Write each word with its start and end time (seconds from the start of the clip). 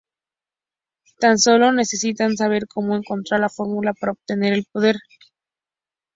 Tan 1.19 1.37
sólo 1.37 1.71
necesitan 1.71 2.35
saber 2.35 2.63
cómo 2.67 2.95
encontrar 2.95 3.39
la 3.41 3.49
fórmula 3.49 3.93
para 3.93 4.13
obtener 4.13 4.51
el 4.51 4.65
poder. 4.71 4.95